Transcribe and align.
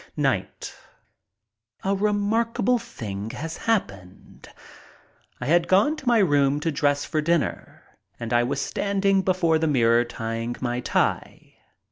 Night: 0.17 0.73
A 1.83 1.93
remarkable 1.93 2.79
thing 2.79 3.29
has 3.29 3.55
happened. 3.57 4.49
I 5.39 5.45
had 5.45 5.67
gone 5.67 5.95
to 5.97 6.07
my 6.07 6.17
room 6.17 6.59
to 6.61 6.71
dress 6.71 7.05
for 7.05 7.21
dinner 7.21 7.83
and 8.19 8.33
I 8.33 8.41
was 8.41 8.59
standing 8.59 9.21
before 9.21 9.59
the 9.59 9.67
mirror 9.67 10.03
tying 10.03 10.55
my 10.59 10.79
tie. 10.79 11.53